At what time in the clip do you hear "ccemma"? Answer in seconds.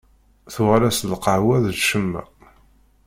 1.79-2.23